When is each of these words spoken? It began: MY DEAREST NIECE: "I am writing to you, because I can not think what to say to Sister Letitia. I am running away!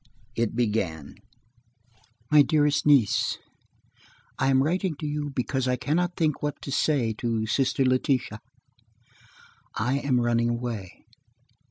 It 0.35 0.55
began: 0.55 1.13
MY 2.31 2.41
DEAREST 2.41 2.87
NIECE: 2.87 3.37
"I 4.39 4.47
am 4.49 4.63
writing 4.63 4.95
to 4.95 5.05
you, 5.05 5.29
because 5.29 5.67
I 5.67 5.75
can 5.75 5.95
not 5.97 6.15
think 6.15 6.41
what 6.41 6.59
to 6.63 6.71
say 6.71 7.13
to 7.19 7.45
Sister 7.45 7.85
Letitia. 7.85 8.41
I 9.75 9.99
am 9.99 10.19
running 10.19 10.49
away! 10.49 11.05